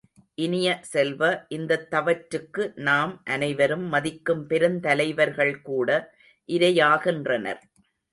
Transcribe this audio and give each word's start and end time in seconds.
இனிய 0.35 0.79
செல்வ, 0.81 1.19
இந்தத் 1.49 1.89
தவற்றுக்கு 1.89 2.73
நாம் 2.75 3.21
அனைவரும் 3.25 3.85
மதிக்கும் 3.87 4.41
பெருந்தலைவர்கள் 4.49 5.61
கூட 5.61 5.89
இரையாகின்றனர். 6.49 7.61